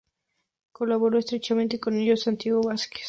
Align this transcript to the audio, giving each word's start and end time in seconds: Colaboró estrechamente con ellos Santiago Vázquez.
Colaboró 0.73 1.19
estrechamente 1.19 1.79
con 1.79 1.95
ellos 1.95 2.23
Santiago 2.23 2.61
Vázquez. 2.63 2.99